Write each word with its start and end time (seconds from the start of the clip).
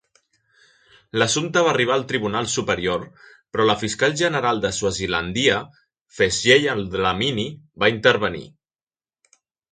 L'assumpte 1.21 1.61
va 1.65 1.69
arribar 1.73 1.93
al 1.95 2.05
Tribunal 2.11 2.47
Superior, 2.53 3.03
però 3.55 3.67
la 3.69 3.75
Fiscal 3.81 4.15
General 4.21 4.61
de 4.63 4.71
Swazilandia, 4.77 5.59
Phesheya 6.21 6.73
Dlamini, 6.95 7.45
va 7.85 7.91
intervenir. 7.97 8.43